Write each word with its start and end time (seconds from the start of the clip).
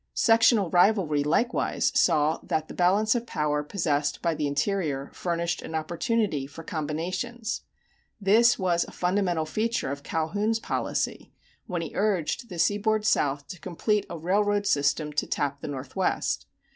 Sectional 0.15 0.71
rivalry 0.71 1.23
likewise 1.23 1.91
saw 1.93 2.39
that 2.41 2.67
the 2.67 2.73
balance 2.73 3.13
of 3.13 3.27
power 3.27 3.61
possessed 3.61 4.19
by 4.19 4.33
the 4.33 4.47
interior 4.47 5.11
furnished 5.13 5.61
an 5.61 5.75
opportunity 5.75 6.47
for 6.47 6.63
combinations. 6.63 7.61
This 8.19 8.57
was 8.57 8.83
a 8.83 8.91
fundamental 8.91 9.45
feature 9.45 9.91
of 9.91 10.01
Calhoun's 10.01 10.57
policy 10.57 11.31
when 11.67 11.83
he 11.83 11.91
urged 11.93 12.49
the 12.49 12.57
seaboard 12.57 13.05
South 13.05 13.47
to 13.49 13.59
complete 13.59 14.07
a 14.09 14.17
railroad 14.17 14.65
system 14.65 15.13
to 15.13 15.27
tap 15.27 15.61
the 15.61 15.67
Northwest. 15.67 16.47